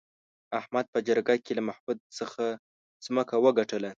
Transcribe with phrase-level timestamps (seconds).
[0.59, 2.43] احمد په جرگه کې له محمود څخه
[3.05, 3.89] ځمکه وگټله